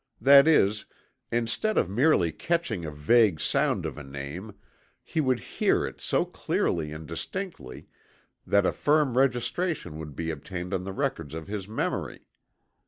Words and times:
That 0.19 0.47
is, 0.47 0.85
instead 1.31 1.77
of 1.77 1.87
merely 1.87 2.31
catching 2.31 2.85
a 2.85 2.89
vague 2.91 3.39
sound 3.39 3.85
of 3.85 3.99
a 3.99 4.03
name, 4.03 4.55
he 5.03 5.21
would 5.21 5.39
hear 5.39 5.85
it 5.85 6.01
so 6.01 6.25
clearly 6.25 6.91
and 6.91 7.05
distinctly 7.07 7.85
that 8.47 8.65
a 8.65 8.73
firm 8.73 9.15
registration 9.15 9.99
would 9.99 10.15
be 10.15 10.31
obtained 10.31 10.73
on 10.73 10.85
the 10.85 10.91
records 10.91 11.35
of 11.35 11.45
his 11.45 11.67
memory. 11.67 12.25